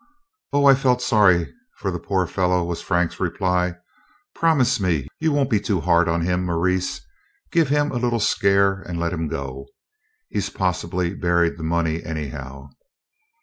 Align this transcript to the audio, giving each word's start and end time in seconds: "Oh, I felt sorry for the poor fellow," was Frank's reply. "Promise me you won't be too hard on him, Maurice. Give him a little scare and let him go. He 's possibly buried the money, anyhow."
"Oh, 0.51 0.65
I 0.65 0.73
felt 0.73 0.99
sorry 0.99 1.53
for 1.77 1.91
the 1.91 1.99
poor 1.99 2.25
fellow," 2.25 2.63
was 2.63 2.81
Frank's 2.81 3.19
reply. 3.19 3.75
"Promise 4.33 4.79
me 4.79 5.07
you 5.19 5.31
won't 5.31 5.51
be 5.51 5.59
too 5.59 5.79
hard 5.79 6.09
on 6.09 6.21
him, 6.21 6.43
Maurice. 6.43 7.01
Give 7.51 7.69
him 7.69 7.91
a 7.91 7.97
little 7.99 8.19
scare 8.19 8.81
and 8.81 8.99
let 8.99 9.13
him 9.13 9.27
go. 9.27 9.67
He 10.29 10.39
's 10.39 10.49
possibly 10.49 11.13
buried 11.13 11.55
the 11.57 11.63
money, 11.63 12.01
anyhow." 12.01 12.69